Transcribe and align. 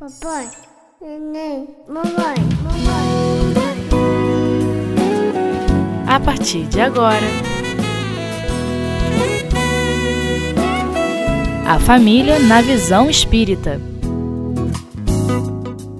Papai, 0.00 0.48
neném, 0.98 1.68
mamãe, 1.86 2.36
mamãe. 2.64 3.54
A 6.08 6.18
partir 6.18 6.64
de 6.68 6.80
agora, 6.80 7.26
a 11.68 11.78
família 11.80 12.38
na 12.38 12.62
visão 12.62 13.10
espírita. 13.10 13.78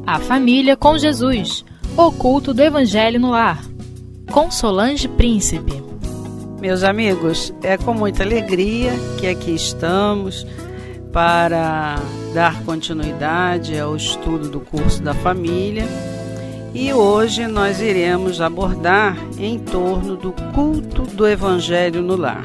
A 0.07 0.19
família 0.19 0.79
com 0.79 0.97
Jesus, 0.97 1.63
o 1.95 2.11
culto 2.11 2.55
do 2.55 2.63
Evangelho 2.63 3.21
no 3.21 3.33
lar. 3.33 3.63
Com 4.33 4.51
Solange 4.51 5.09
Príncipe. 5.09 5.75
Meus 6.59 6.83
amigos, 6.83 7.53
é 7.63 7.77
com 7.77 7.93
muita 7.93 8.23
alegria 8.23 8.93
que 9.19 9.27
aqui 9.27 9.55
estamos 9.55 10.47
para 11.13 11.97
dar 12.33 12.63
continuidade 12.65 13.79
ao 13.79 13.97
estudo 13.97 14.49
do 14.49 14.61
curso 14.61 15.03
da 15.03 15.15
família 15.15 15.85
e 16.73 16.93
hoje 16.93 17.49
nós 17.49 17.81
iremos 17.81 18.41
abordar 18.41 19.17
em 19.39 19.59
torno 19.59 20.17
do 20.17 20.33
culto 20.55 21.03
do 21.03 21.27
Evangelho 21.27 22.01
no 22.01 22.15
lar. 22.15 22.45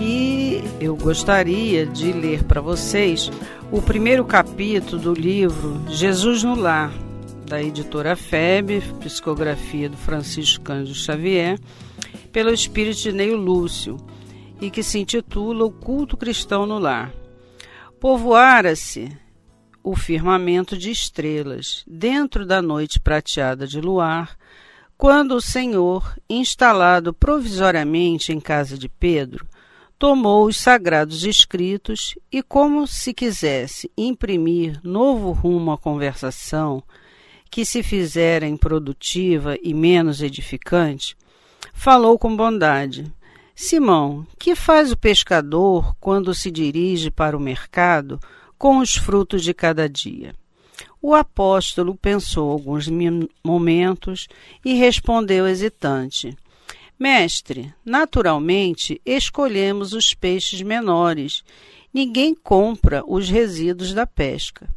E 0.00 0.62
eu 0.80 0.96
gostaria 0.96 1.84
de 1.84 2.12
ler 2.12 2.44
para 2.44 2.60
vocês 2.60 3.30
o 3.72 3.82
primeiro 3.82 4.24
capítulo 4.24 5.02
do 5.02 5.12
livro 5.12 5.82
Jesus 5.88 6.42
no 6.42 6.54
Lar, 6.54 6.90
da 7.46 7.62
editora 7.62 8.16
FEB, 8.16 8.80
psicografia 9.00 9.88
do 9.88 9.96
Francisco 9.96 10.64
Cândido 10.64 10.94
Xavier, 10.94 11.58
pelo 12.32 12.52
espírito 12.52 13.00
de 13.00 13.12
Neio 13.12 13.36
Lúcio, 13.36 13.96
e 14.60 14.70
que 14.70 14.82
se 14.82 14.98
intitula 14.98 15.64
O 15.64 15.70
Culto 15.70 16.16
Cristão 16.16 16.64
no 16.66 16.78
Lar. 16.78 17.12
Povoara-se 18.00 19.14
o 19.84 19.94
firmamento 19.94 20.74
de 20.74 20.90
estrelas, 20.90 21.84
dentro 21.86 22.46
da 22.46 22.62
noite 22.62 22.98
prateada 22.98 23.66
de 23.66 23.78
luar, 23.78 24.38
quando 24.96 25.32
o 25.32 25.40
Senhor, 25.40 26.16
instalado 26.28 27.12
provisoriamente 27.12 28.32
em 28.32 28.40
casa 28.40 28.78
de 28.78 28.88
Pedro, 28.88 29.46
tomou 29.98 30.46
os 30.46 30.56
sagrados 30.56 31.24
escritos 31.24 32.14
e, 32.32 32.42
como 32.42 32.86
se 32.86 33.12
quisesse 33.12 33.92
imprimir 33.98 34.80
novo 34.82 35.30
rumo 35.32 35.70
à 35.70 35.76
conversação, 35.76 36.82
que 37.50 37.66
se 37.66 37.82
fizera 37.82 38.46
improdutiva 38.46 39.58
e 39.62 39.74
menos 39.74 40.22
edificante, 40.22 41.14
falou 41.74 42.18
com 42.18 42.34
bondade. 42.34 43.12
Simão, 43.54 44.26
que 44.38 44.54
faz 44.54 44.90
o 44.92 44.96
pescador 44.96 45.94
quando 46.00 46.34
se 46.34 46.50
dirige 46.50 47.10
para 47.10 47.36
o 47.36 47.40
mercado 47.40 48.18
com 48.58 48.78
os 48.78 48.96
frutos 48.96 49.42
de 49.42 49.52
cada 49.52 49.88
dia? 49.88 50.34
O 51.02 51.14
apóstolo 51.14 51.94
pensou 51.94 52.50
alguns 52.50 52.86
momentos 53.42 54.28
e 54.64 54.74
respondeu 54.74 55.46
hesitante: 55.46 56.36
Mestre, 56.98 57.72
naturalmente 57.82 59.00
escolhemos 59.06 59.94
os 59.94 60.12
peixes 60.12 60.60
menores. 60.60 61.42
Ninguém 61.92 62.34
compra 62.34 63.02
os 63.06 63.30
resíduos 63.30 63.94
da 63.94 64.06
pesca. 64.06 64.68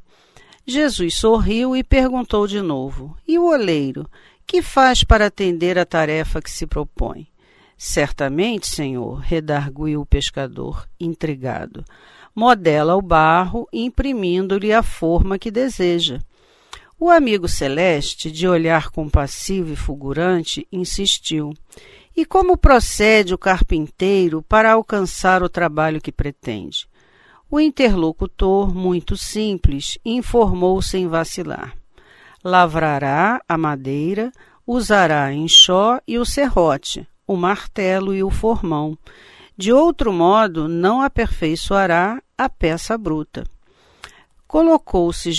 Jesus 0.66 1.16
sorriu 1.16 1.76
e 1.76 1.84
perguntou 1.84 2.48
de 2.48 2.62
novo: 2.62 3.18
E 3.28 3.38
o 3.38 3.50
oleiro? 3.50 4.10
Que 4.48 4.62
faz 4.62 5.04
para 5.04 5.26
atender 5.26 5.78
a 5.78 5.86
tarefa 5.86 6.42
que 6.42 6.50
se 6.50 6.66
propõe? 6.66 7.28
Certamente, 7.78 8.68
senhor, 8.68 9.20
redarguiu 9.20 10.02
o 10.02 10.06
pescador, 10.06 10.88
intrigado. 11.00 11.84
Modela 12.36 12.96
o 12.96 13.02
barro, 13.02 13.68
imprimindo-lhe 13.72 14.74
a 14.74 14.82
forma 14.82 15.38
que 15.38 15.52
deseja. 15.52 16.20
O 17.00 17.10
amigo 17.10 17.48
celeste, 17.48 18.32
de 18.32 18.48
olhar 18.48 18.90
compassivo 18.90 19.74
e 19.74 19.76
fulgurante, 19.76 20.68
insistiu. 20.72 21.54
E 22.16 22.26
como 22.26 22.56
procede 22.56 23.34
o 23.34 23.38
carpinteiro 23.38 24.42
para 24.42 24.72
alcançar 24.72 25.44
o 25.44 25.50
trabalho 25.50 26.00
que 26.00 26.12
pretende? 26.12 26.88
O 27.50 27.60
interlocutor, 27.60 28.74
muito 28.74 29.18
simples, 29.18 29.98
informou 30.04 30.82
sem 30.82 31.08
vacilar. 31.08 31.76
Lavrará 32.44 33.42
a 33.48 33.58
madeira, 33.58 34.32
usará 34.66 35.34
enxó 35.34 36.00
e 36.08 36.18
o 36.18 36.26
serrote, 36.26 37.08
o 37.28 37.36
martelo 37.36 38.14
e 38.14 38.24
o 38.24 38.30
formão. 38.30 38.98
De 39.58 39.72
outro 39.72 40.12
modo, 40.12 40.68
não 40.68 41.02
aperfeiçoará 41.02 42.22
a 42.38 42.50
peça 42.50 42.98
bruta. 42.98 43.44
Colocou-se 44.48 45.32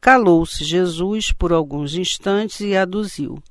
calou-se 0.00 0.64
Jesus 0.64 1.30
por 1.32 1.52
alguns 1.52 1.94
instantes 1.94 2.60
e 2.60 2.76
aduziu. 2.76 3.42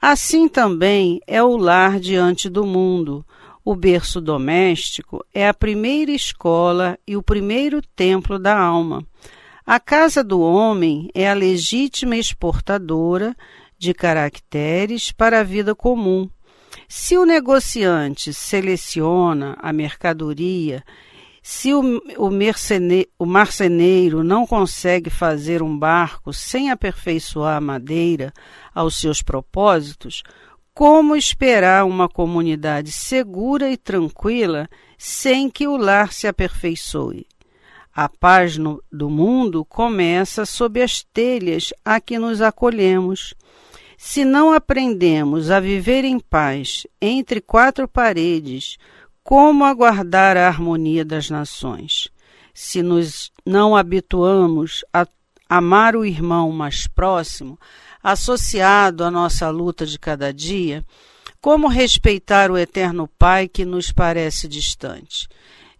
Assim 0.00 0.48
também 0.48 1.20
é 1.26 1.42
o 1.42 1.56
lar 1.56 2.00
diante 2.00 2.48
do 2.48 2.66
mundo. 2.66 3.24
O 3.64 3.76
berço 3.76 4.20
doméstico 4.20 5.24
é 5.32 5.46
a 5.46 5.54
primeira 5.54 6.10
escola 6.10 6.98
e 7.06 7.16
o 7.16 7.22
primeiro 7.22 7.80
templo 7.94 8.38
da 8.38 8.58
alma. 8.58 9.06
A 9.64 9.78
casa 9.78 10.24
do 10.24 10.40
homem 10.40 11.08
é 11.14 11.30
a 11.30 11.34
legítima 11.34 12.16
exportadora 12.16 13.36
de 13.78 13.94
caracteres 13.94 15.12
para 15.12 15.40
a 15.40 15.44
vida 15.44 15.74
comum 15.74 16.28
se 16.94 17.16
o 17.16 17.24
negociante 17.24 18.34
seleciona 18.34 19.56
a 19.62 19.72
mercadoria, 19.72 20.84
se 21.42 21.72
o, 21.72 21.80
o, 22.18 22.28
mercene, 22.28 23.08
o 23.18 23.24
marceneiro 23.24 24.22
não 24.22 24.46
consegue 24.46 25.08
fazer 25.08 25.62
um 25.62 25.74
barco 25.74 26.34
sem 26.34 26.70
aperfeiçoar 26.70 27.56
a 27.56 27.60
madeira 27.62 28.30
aos 28.74 29.00
seus 29.00 29.22
propósitos, 29.22 30.22
como 30.74 31.16
esperar 31.16 31.86
uma 31.86 32.10
comunidade 32.10 32.92
segura 32.92 33.70
e 33.70 33.78
tranquila 33.78 34.68
sem 34.98 35.48
que 35.48 35.66
o 35.66 35.78
lar 35.78 36.12
se 36.12 36.26
aperfeiçoe? 36.26 37.26
A 37.94 38.06
paz 38.06 38.58
no, 38.58 38.84
do 38.92 39.08
mundo 39.08 39.64
começa 39.64 40.44
sob 40.44 40.82
as 40.82 41.02
telhas 41.02 41.72
a 41.82 41.98
que 41.98 42.18
nos 42.18 42.42
acolhemos. 42.42 43.32
Se 44.04 44.24
não 44.24 44.52
aprendemos 44.52 45.48
a 45.48 45.60
viver 45.60 46.04
em 46.04 46.18
paz 46.18 46.84
entre 47.00 47.40
quatro 47.40 47.86
paredes, 47.86 48.76
como 49.22 49.64
aguardar 49.64 50.36
a 50.36 50.48
harmonia 50.48 51.04
das 51.04 51.30
nações? 51.30 52.08
Se 52.52 52.82
nos 52.82 53.30
não 53.46 53.76
habituamos 53.76 54.84
a 54.92 55.06
amar 55.48 55.94
o 55.94 56.04
irmão 56.04 56.50
mais 56.50 56.88
próximo, 56.88 57.56
associado 58.02 59.04
à 59.04 59.10
nossa 59.10 59.48
luta 59.50 59.86
de 59.86 60.00
cada 60.00 60.34
dia, 60.34 60.84
como 61.40 61.68
respeitar 61.68 62.50
o 62.50 62.58
eterno 62.58 63.08
Pai 63.16 63.46
que 63.46 63.64
nos 63.64 63.92
parece 63.92 64.48
distante? 64.48 65.28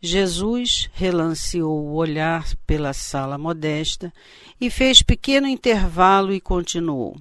Jesus 0.01 0.89
relanceou 0.93 1.87
o 1.87 1.97
olhar 1.97 2.47
pela 2.69 2.93
sala 2.93 3.37
modesta 3.37 4.13
e 4.61 4.71
fez 4.71 5.03
pequeno 5.03 5.49
intervalo 5.49 6.33
e 6.33 6.41
continuou. 6.41 7.17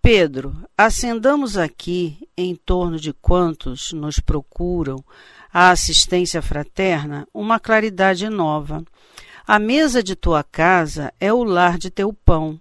Pedro, 0.00 0.56
acendamos 0.76 1.58
aqui, 1.58 2.18
em 2.36 2.54
torno 2.54 2.98
de 2.98 3.12
quantos 3.12 3.92
nos 3.92 4.20
procuram 4.20 5.04
a 5.52 5.70
assistência 5.70 6.40
fraterna, 6.40 7.26
uma 7.34 7.58
claridade 7.58 8.28
nova. 8.28 8.82
A 9.46 9.58
mesa 9.58 10.02
de 10.02 10.14
tua 10.14 10.44
casa 10.44 11.12
é 11.18 11.32
o 11.32 11.42
lar 11.42 11.78
de 11.78 11.90
teu 11.90 12.12
pão. 12.12 12.60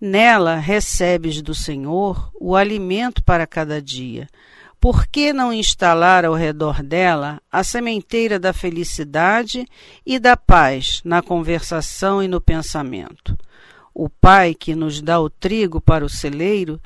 Nela 0.00 0.56
recebes 0.56 1.42
do 1.42 1.54
Senhor 1.54 2.30
o 2.40 2.56
alimento 2.56 3.22
para 3.22 3.46
cada 3.46 3.82
dia. 3.82 4.28
Por 4.80 5.08
que 5.08 5.32
não 5.32 5.52
instalar 5.52 6.24
ao 6.24 6.34
redor 6.34 6.82
dela 6.82 7.40
a 7.50 7.64
sementeira 7.64 8.38
da 8.38 8.52
felicidade 8.52 9.66
e 10.06 10.18
da 10.18 10.36
paz 10.36 11.00
na 11.04 11.20
conversação 11.20 12.22
e 12.22 12.28
no 12.28 12.40
pensamento? 12.40 13.36
O 14.00 14.08
Pai 14.08 14.54
que 14.54 14.76
nos 14.76 15.02
dá 15.02 15.20
o 15.20 15.28
trigo 15.28 15.80
para 15.80 16.04
o 16.04 16.08
celeiro, 16.08 16.80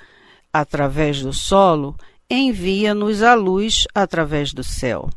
através 0.50 1.20
do 1.20 1.30
solo, 1.30 1.94
envia-nos 2.30 3.22
a 3.22 3.34
luz 3.34 3.86
através 3.94 4.54
do 4.54 4.64
céu. 4.64 5.10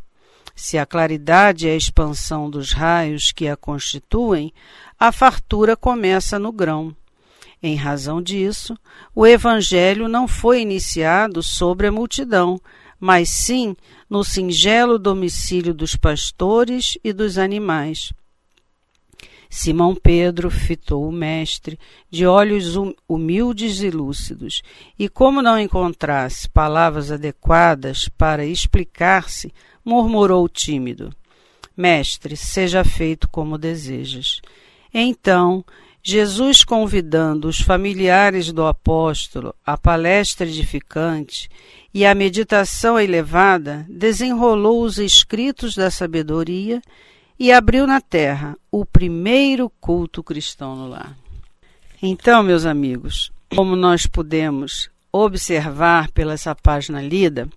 Se 0.54 0.78
a 0.78 0.86
claridade 0.86 1.70
é 1.70 1.72
a 1.72 1.78
expansão 1.78 2.50
dos 2.50 2.74
raios 2.74 3.32
que 3.32 3.48
a 3.48 3.56
constituem, 3.56 4.54
a 5.00 5.10
fartura 5.14 5.78
começa 5.78 6.38
no 6.38 6.52
grão. 6.52 6.94
Em 7.64 7.78
razão 7.78 8.22
disso, 8.22 8.78
o 9.16 9.26
Evangelho 9.26 10.10
não 10.10 10.28
foi 10.28 10.60
iniciado 10.60 11.42
sobre 11.42 11.88
a 11.88 11.94
multidão, 11.94 12.60
mas 13.00 13.30
sim 13.30 13.74
no 14.10 14.22
singelo 14.22 15.00
domicílio 15.00 15.74
dos 15.74 15.96
pastores 15.96 16.98
e 17.02 17.14
dos 17.14 17.38
animais. 17.38 18.12
Simão 19.56 19.96
Pedro 19.96 20.52
fitou 20.52 21.08
o 21.08 21.12
mestre 21.14 21.80
de 22.12 22.26
olhos 22.26 22.76
hum, 22.76 22.94
humildes 23.08 23.82
e 23.82 23.90
lúcidos, 23.90 24.62
e 25.00 25.08
como 25.08 25.42
não 25.42 25.58
encontrasse 25.58 26.50
palavras 26.50 27.10
adequadas 27.10 28.10
para 28.10 28.46
explicar-se, 28.46 29.54
murmurou 29.84 30.50
tímido: 30.50 31.10
Mestre, 31.76 32.36
seja 32.36 32.84
feito 32.84 33.30
como 33.30 33.58
desejas. 33.58 34.42
Então 34.94 35.64
Jesus 36.04 36.66
convidando 36.66 37.48
os 37.48 37.62
familiares 37.62 38.52
do 38.52 38.66
apóstolo 38.66 39.56
à 39.66 39.78
palestra 39.78 40.46
edificante 40.46 41.50
e 41.94 42.06
à 42.06 42.14
meditação 42.14 43.00
elevada, 43.00 43.86
desenrolou 43.90 44.84
os 44.84 45.00
escritos 45.00 45.76
da 45.76 45.90
sabedoria 45.90 46.82
e 47.40 47.52
abriu 47.52 47.86
na 47.86 48.00
terra 48.00 48.58
o 48.72 48.86
primeiro 48.86 49.70
culto 49.80 50.24
cristão 50.24 50.76
no 50.76 50.88
lar. 50.88 51.16
Então, 52.02 52.44
meus 52.44 52.66
amigos, 52.66 53.32
como 53.56 53.76
nós 53.76 54.06
podemos 54.06 54.90
observar 55.12 56.12
pela 56.12 56.34
essa 56.34 56.54
página 56.54 57.02
lida, 57.02 57.48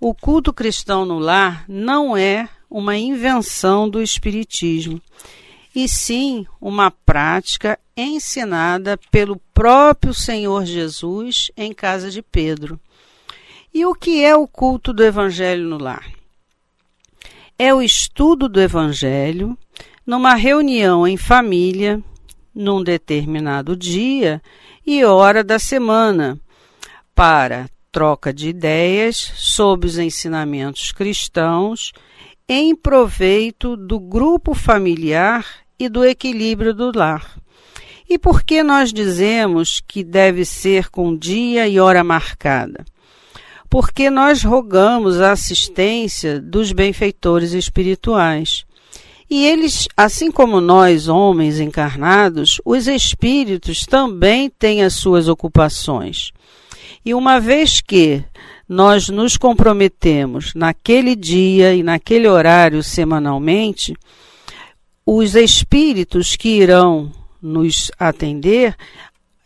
o 0.00 0.14
culto 0.14 0.52
cristão 0.52 1.04
no 1.04 1.18
lar 1.18 1.64
não 1.68 2.16
é 2.16 2.48
uma 2.70 2.96
invenção 2.96 3.88
do 3.88 4.02
Espiritismo 4.02 5.00
e 5.74 5.88
sim 5.88 6.46
uma 6.60 6.90
prática 6.90 7.78
ensinada 7.96 8.98
pelo 9.10 9.40
próprio 9.52 10.14
Senhor 10.14 10.64
Jesus 10.64 11.50
em 11.56 11.72
casa 11.72 12.10
de 12.10 12.22
Pedro. 12.22 12.78
E 13.72 13.84
o 13.84 13.94
que 13.94 14.24
é 14.24 14.36
o 14.36 14.46
culto 14.46 14.92
do 14.92 15.02
Evangelho 15.02 15.68
no 15.68 15.78
lar? 15.78 16.04
É 17.56 17.72
o 17.72 17.80
estudo 17.80 18.48
do 18.48 18.60
Evangelho 18.60 19.56
numa 20.04 20.34
reunião 20.34 21.06
em 21.06 21.16
família, 21.16 22.02
num 22.52 22.82
determinado 22.82 23.76
dia 23.76 24.42
e 24.84 25.04
hora 25.04 25.44
da 25.44 25.56
semana, 25.56 26.36
para 27.14 27.70
troca 27.92 28.32
de 28.32 28.48
ideias 28.48 29.16
sobre 29.36 29.86
os 29.86 29.98
ensinamentos 29.98 30.90
cristãos 30.90 31.92
em 32.48 32.74
proveito 32.74 33.76
do 33.76 34.00
grupo 34.00 34.52
familiar 34.52 35.46
e 35.78 35.88
do 35.88 36.04
equilíbrio 36.04 36.74
do 36.74 36.90
lar. 36.92 37.38
E 38.10 38.18
por 38.18 38.42
que 38.42 38.64
nós 38.64 38.92
dizemos 38.92 39.80
que 39.86 40.02
deve 40.02 40.44
ser 40.44 40.90
com 40.90 41.16
dia 41.16 41.68
e 41.68 41.78
hora 41.78 42.02
marcada? 42.02 42.84
Porque 43.74 44.08
nós 44.08 44.44
rogamos 44.44 45.20
a 45.20 45.32
assistência 45.32 46.40
dos 46.40 46.70
benfeitores 46.70 47.54
espirituais. 47.54 48.64
E 49.28 49.44
eles, 49.44 49.88
assim 49.96 50.30
como 50.30 50.60
nós, 50.60 51.08
homens 51.08 51.58
encarnados, 51.58 52.60
os 52.64 52.86
espíritos 52.86 53.84
também 53.84 54.48
têm 54.48 54.84
as 54.84 54.94
suas 54.94 55.26
ocupações. 55.26 56.30
E 57.04 57.12
uma 57.14 57.40
vez 57.40 57.80
que 57.80 58.22
nós 58.68 59.08
nos 59.08 59.36
comprometemos 59.36 60.54
naquele 60.54 61.16
dia 61.16 61.74
e 61.74 61.82
naquele 61.82 62.28
horário 62.28 62.80
semanalmente, 62.80 63.92
os 65.04 65.34
espíritos 65.34 66.36
que 66.36 66.60
irão 66.60 67.10
nos 67.42 67.90
atender 67.98 68.76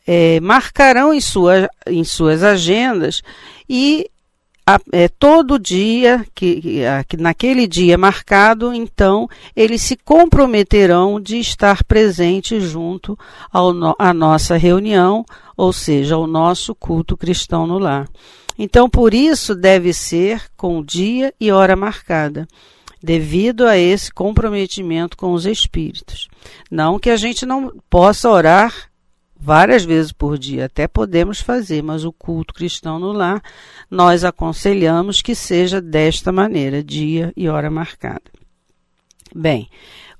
é, 0.07 0.39
marcarão 0.41 1.15
em, 1.15 1.21
sua, 1.23 1.67
em 1.87 2.05
suas 2.05 2.43
agendas 2.43 3.23
e 3.67 4.11
a, 4.69 4.79
é, 4.93 5.09
todo 5.09 5.59
dia, 5.59 6.27
que, 6.35 6.83
que, 7.09 7.17
naquele 7.17 7.67
dia 7.67 7.97
marcado, 7.97 8.75
então, 8.75 9.27
eles 9.57 9.81
se 9.81 9.97
comprometerão 9.97 11.19
de 11.19 11.39
estar 11.39 11.83
presente 11.85 12.61
junto 12.61 13.19
à 13.99 14.13
nossa 14.13 14.59
reunião, 14.59 15.25
ou 15.57 15.73
seja, 15.73 16.17
ao 16.17 16.27
nosso 16.27 16.75
culto 16.75 17.17
cristão 17.17 17.67
no 17.67 17.79
lar. 17.79 18.07
Então, 18.59 18.91
por 18.91 19.15
isso, 19.15 19.55
deve 19.55 19.95
ser 19.95 20.43
com 20.55 20.85
dia 20.85 21.33
e 21.41 21.51
hora 21.51 21.75
marcada 21.75 22.47
devido 23.03 23.67
a 23.67 23.79
esse 23.79 24.13
comprometimento 24.13 25.17
com 25.17 25.33
os 25.33 25.47
espíritos. 25.47 26.29
Não 26.71 26.99
que 26.99 27.09
a 27.09 27.17
gente 27.17 27.47
não 27.47 27.73
possa 27.89 28.29
orar 28.29 28.91
várias 29.41 29.85
vezes 29.85 30.13
por 30.13 30.39
dia, 30.39 30.67
até 30.67 30.89
podemos 30.89 31.41
fazer, 31.41 31.83
mas 31.83 32.05
o 32.05 32.13
culto 32.13 32.55
cristão 32.55 32.99
no 32.99 33.13
lar, 33.13 33.43
nós 33.91 34.25
aconselhamos 34.25 35.23
que 35.23 35.35
seja 35.35 35.81
desta 35.81 36.33
maneira, 36.33 36.83
dia 36.83 37.33
e 37.37 37.49
hora 37.49 37.71
marcada. 37.71 38.31
Bem, 39.35 39.69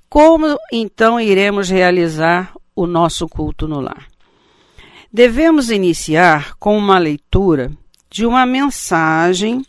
como 0.09 0.57
então 0.71 1.19
iremos 1.19 1.69
realizar 1.69 2.53
o 2.75 2.87
nosso 2.87 3.27
culto 3.27 3.67
no 3.67 3.79
lar? 3.79 4.07
Devemos 5.11 5.69
iniciar 5.69 6.55
com 6.57 6.77
uma 6.77 6.97
leitura 6.97 7.71
de 8.09 8.25
uma 8.25 8.45
mensagem 8.45 9.63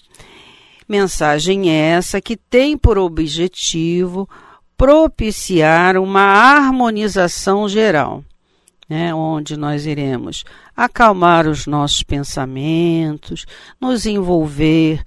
Mensagem 0.91 1.71
essa 1.71 2.21
que 2.21 2.37
tem 2.37 2.77
por 2.77 2.99
objetivo 2.99 4.29
propiciar 4.77 5.97
uma 5.97 6.21
harmonização 6.21 7.69
geral, 7.69 8.25
né, 8.91 9.15
onde 9.15 9.57
nós 9.57 9.87
iremos 9.87 10.43
acalmar 10.77 11.47
os 11.47 11.65
nossos 11.65 12.03
pensamentos, 12.03 13.47
nos 13.81 14.05
envolver 14.05 15.05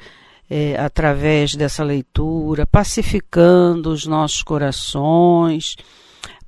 é, 0.49 0.79
através 0.79 1.53
dessa 1.53 1.83
leitura, 1.83 2.65
pacificando 2.65 3.89
os 3.89 4.05
nossos 4.05 4.41
corações, 4.41 5.75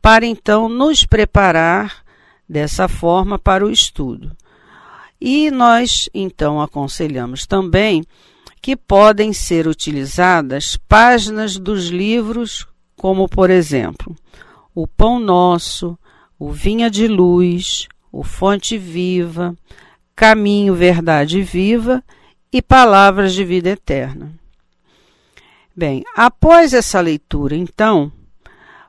para 0.01 0.25
então 0.25 0.69
nos 0.69 1.05
preparar 1.05 2.05
dessa 2.47 2.87
forma 2.87 3.37
para 3.37 3.65
o 3.65 3.69
estudo. 3.69 4.31
E 5.19 5.51
nós 5.51 6.09
então 6.13 6.61
aconselhamos 6.61 7.45
também 7.45 8.05
que 8.61 8.77
podem 8.77 9.33
ser 9.33 9.67
utilizadas 9.67 10.77
páginas 10.87 11.57
dos 11.57 11.87
livros, 11.87 12.65
como 12.95 13.27
por 13.27 13.49
exemplo, 13.49 14.15
O 14.73 14.87
Pão 14.87 15.19
Nosso, 15.19 15.97
O 16.37 16.51
Vinha 16.51 16.89
de 16.89 17.07
Luz, 17.07 17.87
O 18.11 18.23
Fonte 18.23 18.77
Viva, 18.77 19.55
Caminho, 20.15 20.73
Verdade 20.73 21.41
Viva 21.41 22.03
e 22.51 22.61
Palavras 22.61 23.33
de 23.33 23.43
Vida 23.43 23.69
Eterna. 23.69 24.33
Bem, 25.75 26.03
após 26.15 26.73
essa 26.73 27.01
leitura, 27.01 27.55
então, 27.55 28.11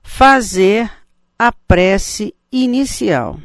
fazer 0.02 0.90
a 1.38 1.50
prece 1.50 2.34
inicial. 2.50 3.40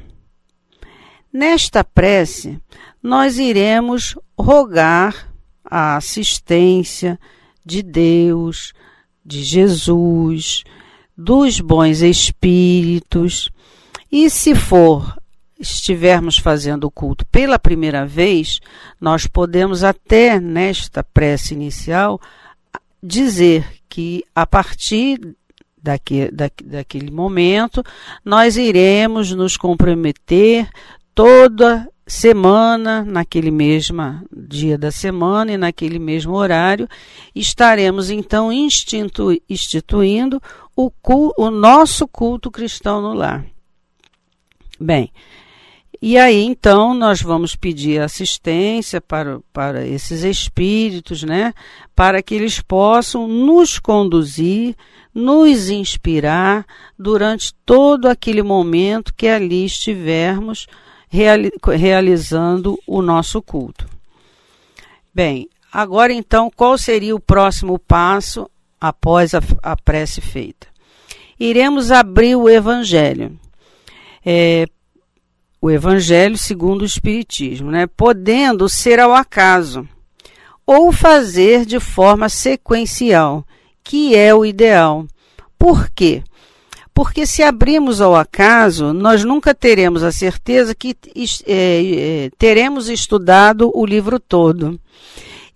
Nesta 1.33 1.83
prece, 1.83 2.59
nós 3.01 3.39
iremos 3.39 4.15
rogar 4.37 5.33
a 5.63 5.95
assistência 5.95 7.19
de 7.65 7.81
Deus, 7.81 8.73
de 9.25 9.43
Jesus, 9.43 10.63
dos 11.17 11.59
bons 11.59 12.01
espíritos. 12.01 13.49
E 14.11 14.29
se 14.29 14.53
for 14.53 15.15
estivermos 15.57 16.37
fazendo 16.37 16.85
o 16.85 16.91
culto 16.91 17.25
pela 17.27 17.57
primeira 17.57 18.05
vez, 18.05 18.59
nós 18.99 19.25
podemos 19.25 19.83
até 19.83 20.39
nesta 20.39 21.03
prece 21.03 21.53
inicial 21.53 22.19
dizer 23.01 23.65
que 23.87 24.23
a 24.35 24.45
partir 24.45 25.35
daqui, 25.81 26.29
daquele 26.63 27.11
momento 27.11 27.83
nós 28.25 28.57
iremos 28.57 29.31
nos 29.31 29.55
comprometer 29.55 30.67
toda 31.15 31.87
semana, 32.05 33.05
naquele 33.05 33.51
mesmo 33.51 34.21
dia 34.29 34.77
da 34.77 34.91
semana 34.91 35.53
e 35.53 35.57
naquele 35.57 35.99
mesmo 35.99 36.33
horário, 36.33 36.87
estaremos 37.33 38.09
então 38.09 38.51
institu 38.51 39.39
instituindo 39.49 40.41
o, 40.75 40.91
o 41.37 41.49
nosso 41.49 42.07
culto 42.07 42.51
cristão 42.51 43.01
no 43.01 43.13
lar. 43.13 43.45
Bem, 44.81 45.11
e 46.01 46.17
aí 46.17 46.43
então 46.43 46.95
nós 46.95 47.21
vamos 47.21 47.55
pedir 47.55 48.01
assistência 48.01 48.99
para, 48.99 49.39
para 49.53 49.85
esses 49.85 50.23
espíritos, 50.23 51.21
né? 51.21 51.53
Para 51.95 52.23
que 52.23 52.33
eles 52.33 52.59
possam 52.59 53.27
nos 53.27 53.77
conduzir, 53.77 54.75
nos 55.13 55.69
inspirar 55.69 56.65
durante 56.97 57.53
todo 57.63 58.07
aquele 58.07 58.41
momento 58.41 59.13
que 59.13 59.27
ali 59.27 59.65
estivermos 59.65 60.65
reali 61.07 61.51
realizando 61.77 62.79
o 62.87 63.03
nosso 63.03 63.39
culto. 63.39 63.85
Bem, 65.13 65.47
agora 65.71 66.11
então, 66.11 66.49
qual 66.49 66.75
seria 66.75 67.15
o 67.15 67.19
próximo 67.19 67.77
passo 67.77 68.49
após 68.79 69.35
a, 69.35 69.41
a 69.61 69.75
prece 69.75 70.21
feita? 70.21 70.65
Iremos 71.39 71.91
abrir 71.91 72.35
o 72.35 72.49
Evangelho. 72.49 73.39
É, 74.25 74.65
o 75.61 75.69
Evangelho 75.69 76.37
segundo 76.37 76.81
o 76.81 76.85
Espiritismo, 76.85 77.69
né? 77.69 77.85
podendo 77.85 78.67
ser 78.67 78.99
ao 78.99 79.13
acaso, 79.13 79.87
ou 80.65 80.91
fazer 80.91 81.65
de 81.65 81.79
forma 81.79 82.29
sequencial, 82.29 83.45
que 83.83 84.15
é 84.15 84.33
o 84.33 84.45
ideal. 84.45 85.05
Por 85.57 85.89
quê? 85.91 86.23
Porque 86.93 87.25
se 87.25 87.41
abrimos 87.41 88.01
ao 88.01 88.15
acaso, 88.15 88.93
nós 88.93 89.23
nunca 89.23 89.53
teremos 89.53 90.03
a 90.03 90.11
certeza 90.11 90.75
que 90.75 90.95
é, 91.45 92.25
é, 92.25 92.29
teremos 92.37 92.89
estudado 92.89 93.71
o 93.73 93.85
livro 93.85 94.19
todo. 94.19 94.79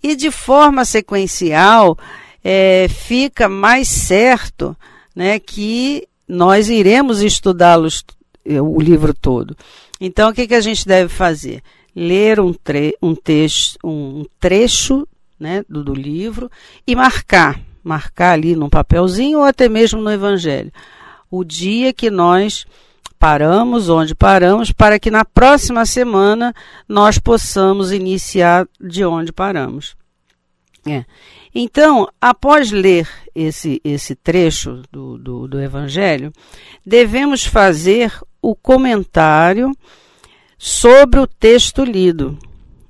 E 0.01 0.15
de 0.15 0.31
forma 0.31 0.85
sequencial, 0.85 1.97
é, 2.43 2.87
fica 2.89 3.49
mais 3.49 3.87
certo 3.87 4.77
né, 5.15 5.39
que 5.39 6.07
nós 6.27 6.69
iremos 6.69 7.21
estudá-los 7.21 8.03
o 8.45 8.79
livro 8.79 9.13
todo. 9.13 9.55
Então, 9.99 10.29
o 10.29 10.33
que, 10.33 10.47
que 10.47 10.55
a 10.55 10.61
gente 10.61 10.85
deve 10.87 11.09
fazer? 11.09 11.61
Ler 11.95 12.39
um, 12.39 12.53
tre 12.53 12.95
um, 13.01 13.15
texto, 13.15 13.77
um 13.83 14.25
trecho 14.39 15.07
né, 15.39 15.63
do, 15.69 15.83
do 15.83 15.93
livro 15.93 16.51
e 16.85 16.95
marcar, 16.95 17.59
marcar 17.83 18.33
ali 18.33 18.55
num 18.55 18.69
papelzinho 18.69 19.39
ou 19.39 19.45
até 19.45 19.69
mesmo 19.69 20.01
no 20.01 20.11
Evangelho, 20.11 20.71
o 21.31 21.43
dia 21.43 21.93
que 21.93 22.09
nós 22.09 22.65
paramos, 23.17 23.89
onde 23.89 24.13
paramos, 24.13 24.71
para 24.71 24.99
que 24.99 25.09
na 25.09 25.25
próxima 25.25 25.85
semana 25.85 26.53
nós 26.87 27.17
possamos 27.17 27.91
iniciar 27.91 28.67
de 28.79 29.03
onde 29.05 29.31
paramos. 29.31 29.95
É. 30.85 31.03
Então, 31.53 32.07
após 32.21 32.69
ler 32.71 33.07
esse, 33.35 33.81
esse 33.83 34.15
trecho 34.15 34.81
do, 34.91 35.17
do, 35.17 35.47
do 35.47 35.61
Evangelho, 35.61 36.31
devemos 36.85 37.45
fazer 37.45 38.11
o 38.41 38.55
comentário 38.55 39.71
sobre 40.57 41.19
o 41.19 41.27
texto 41.27 41.83
lido, 41.83 42.37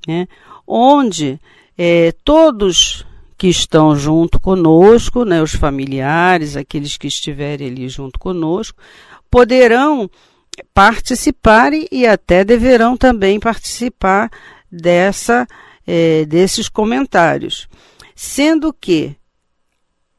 né? 0.06 0.28
onde 0.66 1.40
é, 1.76 2.12
todos 2.24 3.04
que 3.36 3.48
estão 3.48 3.94
junto 3.94 4.40
conosco, 4.40 5.24
né, 5.24 5.42
os 5.42 5.54
familiares, 5.54 6.56
aqueles 6.56 6.96
que 6.96 7.06
estiverem 7.06 7.68
ali 7.68 7.88
junto 7.88 8.18
conosco, 8.18 8.78
poderão 9.30 10.08
participar 10.72 11.72
e 11.74 12.06
até 12.06 12.44
deverão 12.44 12.96
também 12.96 13.38
participar 13.38 14.30
dessa, 14.72 15.46
é, 15.86 16.24
desses 16.24 16.68
comentários. 16.68 17.68
Sendo 18.14 18.72
que 18.72 19.14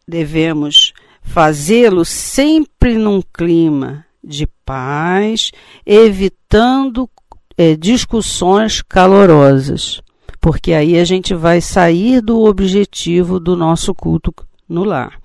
devemos 0.07 0.93
fazê-lo 1.21 2.05
sempre 2.05 2.97
num 2.97 3.21
clima 3.21 4.05
de 4.23 4.47
paz, 4.65 5.51
evitando 5.85 7.09
é, 7.57 7.75
discussões 7.75 8.81
calorosas, 8.81 10.01
porque 10.39 10.73
aí 10.73 10.97
a 10.97 11.03
gente 11.03 11.33
vai 11.33 11.59
sair 11.59 12.21
do 12.21 12.43
objetivo 12.45 13.39
do 13.39 13.55
nosso 13.55 13.93
culto 13.93 14.33
no 14.67 14.83
lar. 14.83 15.19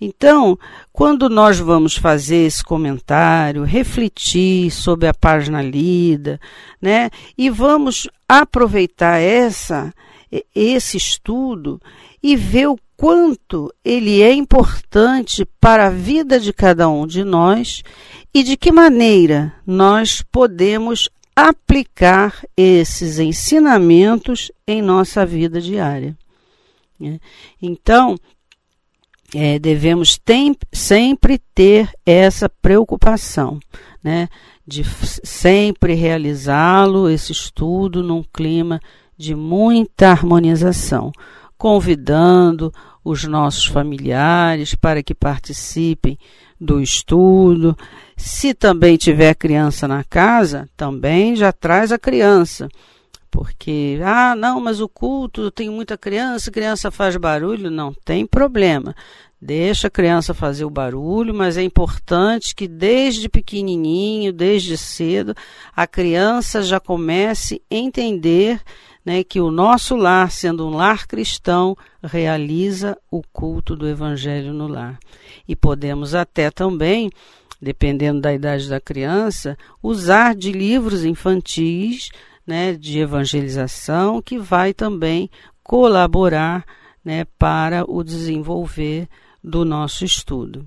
Então, 0.00 0.58
quando 0.92 1.28
nós 1.30 1.60
vamos 1.60 1.96
fazer 1.96 2.46
esse 2.46 2.64
comentário, 2.64 3.62
refletir 3.62 4.68
sobre 4.70 5.06
a 5.06 5.14
página 5.14 5.62
lida, 5.62 6.40
né, 6.80 7.08
e 7.38 7.48
vamos 7.48 8.08
aproveitar 8.28 9.18
essa 9.18 9.94
esse 10.54 10.96
estudo 10.96 11.80
e 12.22 12.36
ver 12.36 12.68
o 12.68 12.78
quanto 12.96 13.72
ele 13.84 14.22
é 14.22 14.32
importante 14.32 15.44
para 15.60 15.88
a 15.88 15.90
vida 15.90 16.38
de 16.38 16.52
cada 16.52 16.88
um 16.88 17.06
de 17.06 17.24
nós 17.24 17.82
e 18.32 18.42
de 18.42 18.56
que 18.56 18.70
maneira 18.70 19.52
nós 19.66 20.22
podemos 20.22 21.10
aplicar 21.34 22.44
esses 22.56 23.18
ensinamentos 23.18 24.52
em 24.66 24.80
nossa 24.80 25.26
vida 25.26 25.60
diária. 25.60 26.16
Né? 26.98 27.18
Então, 27.60 28.16
é, 29.34 29.58
devemos 29.58 30.16
tem, 30.16 30.54
sempre 30.72 31.38
ter 31.54 31.90
essa 32.04 32.48
preocupação, 32.48 33.58
né, 34.02 34.28
de 34.66 34.84
sempre 35.24 35.94
realizá-lo, 35.94 37.08
esse 37.08 37.32
estudo, 37.32 38.02
num 38.02 38.22
clima 38.22 38.80
de 39.22 39.36
muita 39.36 40.08
harmonização, 40.08 41.12
convidando 41.56 42.72
os 43.04 43.22
nossos 43.22 43.64
familiares 43.64 44.74
para 44.74 45.00
que 45.00 45.14
participem 45.14 46.18
do 46.60 46.80
estudo. 46.80 47.76
Se 48.16 48.52
também 48.52 48.96
tiver 48.96 49.36
criança 49.36 49.86
na 49.86 50.02
casa, 50.02 50.68
também 50.76 51.36
já 51.36 51.52
traz 51.52 51.92
a 51.92 51.98
criança. 51.98 52.68
Porque, 53.30 54.00
ah, 54.04 54.34
não, 54.34 54.60
mas 54.60 54.80
o 54.80 54.88
culto 54.88 55.52
tem 55.52 55.70
muita 55.70 55.96
criança, 55.96 56.50
criança 56.50 56.90
faz 56.90 57.16
barulho. 57.16 57.70
Não 57.70 57.94
tem 58.04 58.26
problema. 58.26 58.92
Deixa 59.44 59.88
a 59.88 59.90
criança 59.90 60.32
fazer 60.32 60.64
o 60.64 60.70
barulho, 60.70 61.34
mas 61.34 61.56
é 61.56 61.62
importante 61.62 62.54
que 62.54 62.68
desde 62.68 63.28
pequenininho, 63.28 64.32
desde 64.32 64.78
cedo, 64.78 65.34
a 65.74 65.84
criança 65.84 66.62
já 66.62 66.78
comece 66.78 67.60
a 67.68 67.74
entender 67.74 68.60
né, 69.04 69.24
que 69.24 69.40
o 69.40 69.50
nosso 69.50 69.96
lar, 69.96 70.30
sendo 70.30 70.66
um 70.66 70.70
lar 70.70 71.06
cristão, 71.06 71.76
realiza 72.02 72.96
o 73.10 73.22
culto 73.32 73.74
do 73.74 73.88
Evangelho 73.88 74.52
no 74.52 74.68
lar. 74.68 74.98
E 75.46 75.56
podemos 75.56 76.14
até 76.14 76.50
também, 76.50 77.10
dependendo 77.60 78.20
da 78.20 78.32
idade 78.32 78.68
da 78.68 78.80
criança, 78.80 79.56
usar 79.82 80.34
de 80.34 80.52
livros 80.52 81.04
infantis 81.04 82.10
né, 82.46 82.74
de 82.74 82.98
evangelização, 82.98 84.20
que 84.20 84.38
vai 84.38 84.72
também 84.72 85.30
colaborar 85.62 86.64
né, 87.04 87.24
para 87.38 87.84
o 87.88 88.02
desenvolver 88.02 89.08
do 89.42 89.64
nosso 89.64 90.04
estudo. 90.04 90.64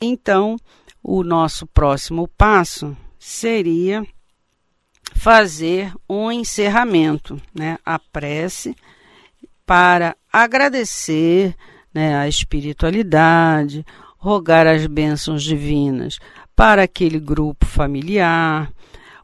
Então, 0.00 0.56
o 1.02 1.22
nosso 1.22 1.66
próximo 1.66 2.28
passo 2.28 2.96
seria 3.18 4.04
fazer 5.20 5.92
um 6.08 6.32
encerramento, 6.32 7.38
né, 7.54 7.76
a 7.84 7.98
prece 7.98 8.74
para 9.66 10.16
agradecer 10.32 11.54
né, 11.92 12.16
a 12.16 12.26
espiritualidade, 12.26 13.84
rogar 14.16 14.66
as 14.66 14.86
bênçãos 14.86 15.42
divinas 15.42 16.18
para 16.56 16.84
aquele 16.84 17.20
grupo 17.20 17.66
familiar, 17.66 18.72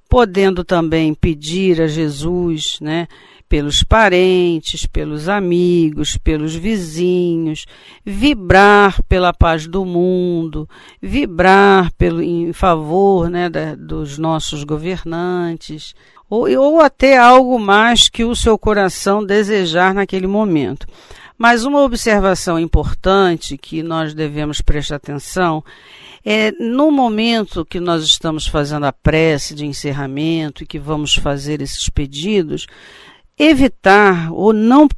podendo 0.06 0.62
também 0.62 1.14
pedir 1.14 1.80
a 1.80 1.86
Jesus, 1.86 2.76
né, 2.78 3.08
pelos 3.48 3.82
parentes, 3.82 4.86
pelos 4.86 5.28
amigos, 5.28 6.16
pelos 6.16 6.54
vizinhos, 6.54 7.64
vibrar 8.04 9.02
pela 9.04 9.32
paz 9.32 9.66
do 9.66 9.84
mundo, 9.84 10.68
vibrar 11.00 11.92
pelo, 11.92 12.22
em 12.22 12.52
favor 12.52 13.30
né, 13.30 13.48
da, 13.48 13.74
dos 13.74 14.18
nossos 14.18 14.64
governantes, 14.64 15.94
ou, 16.28 16.50
ou 16.58 16.80
até 16.80 17.16
algo 17.16 17.58
mais 17.58 18.08
que 18.08 18.24
o 18.24 18.34
seu 18.34 18.58
coração 18.58 19.24
desejar 19.24 19.94
naquele 19.94 20.26
momento. 20.26 20.86
Mas 21.38 21.64
uma 21.64 21.82
observação 21.82 22.58
importante 22.58 23.58
que 23.58 23.82
nós 23.82 24.14
devemos 24.14 24.60
prestar 24.60 24.96
atenção 24.96 25.62
é 26.24 26.50
no 26.52 26.90
momento 26.90 27.64
que 27.64 27.78
nós 27.78 28.02
estamos 28.02 28.46
fazendo 28.46 28.84
a 28.84 28.92
prece 28.92 29.54
de 29.54 29.64
encerramento 29.64 30.64
e 30.64 30.66
que 30.66 30.78
vamos 30.78 31.14
fazer 31.14 31.60
esses 31.60 31.88
pedidos, 31.88 32.66
evitar 33.38 34.32
ou 34.32 34.52
não 34.52 34.88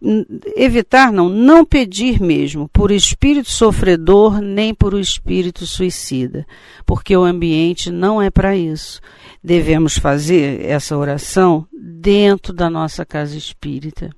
evitar 0.56 1.12
não 1.12 1.28
não 1.28 1.64
pedir 1.64 2.20
mesmo 2.20 2.68
por 2.68 2.92
espírito 2.92 3.50
sofredor 3.50 4.40
nem 4.40 4.72
por 4.72 4.94
espírito 4.98 5.66
suicida, 5.66 6.46
porque 6.86 7.16
o 7.16 7.24
ambiente 7.24 7.90
não 7.90 8.22
é 8.22 8.30
para 8.30 8.56
isso. 8.56 9.00
Devemos 9.42 9.98
fazer 9.98 10.64
essa 10.64 10.96
oração 10.96 11.66
dentro 11.72 12.52
da 12.52 12.70
nossa 12.70 13.04
casa 13.04 13.36
espírita, 13.36 14.10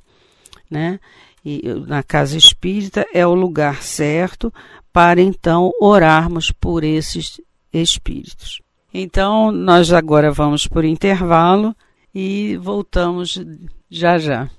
né? 0.70 1.00
E 1.42 1.62
na 1.86 2.02
casa 2.02 2.36
espírita 2.36 3.06
é 3.14 3.26
o 3.26 3.34
lugar 3.34 3.82
certo 3.82 4.52
para 4.92 5.22
então 5.22 5.72
orarmos 5.80 6.52
por 6.52 6.84
esses 6.84 7.40
espíritos. 7.72 8.60
Então, 8.92 9.50
nós 9.52 9.92
agora 9.92 10.30
vamos 10.30 10.66
por 10.66 10.84
intervalo 10.84 11.74
e 12.14 12.58
voltamos 12.60 13.40
já 13.90 14.18
já. 14.18 14.50